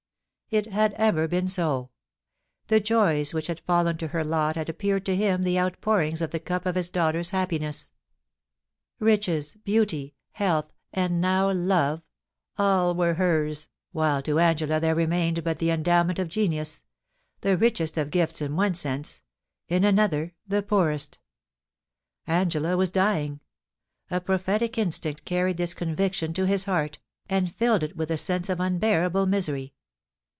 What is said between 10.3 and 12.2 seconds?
health, and now love * A T